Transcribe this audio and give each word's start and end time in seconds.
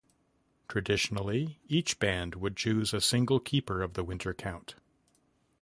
Traditionally 0.67 1.59
each 1.67 1.99
band 1.99 2.33
would 2.33 2.57
choose 2.57 2.91
a 2.91 2.99
single 2.99 3.39
keeper 3.39 3.83
of 3.83 3.93
the 3.93 4.03
winter 4.03 4.33
count. 4.33 4.73